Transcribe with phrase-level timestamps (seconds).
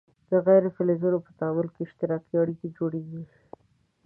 [0.29, 3.23] د غیر فلزونو په تعامل کې اشتراکي اړیکې جوړیږي.